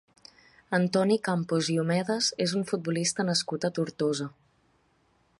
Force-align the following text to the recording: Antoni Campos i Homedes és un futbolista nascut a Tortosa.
Antoni 0.77 1.17
Campos 1.27 1.67
i 1.73 1.75
Homedes 1.83 2.29
és 2.45 2.55
un 2.61 2.65
futbolista 2.71 3.27
nascut 3.27 3.69
a 3.69 3.71
Tortosa. 3.79 4.31